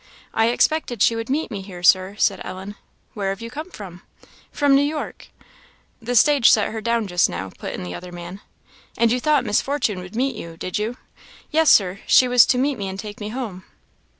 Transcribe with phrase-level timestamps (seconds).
[0.33, 2.73] "I expected she would meet me here, Sir," said Ellen
[3.13, 4.01] "Where have you come from?"
[4.51, 5.27] "From New York."
[6.01, 8.41] "The stage set her down just now," put in the other man.
[8.97, 10.97] "And you thought Miss Fortune would meet you, did you?"
[11.51, 13.63] "Yes, Sir; she was to meet me and take me home."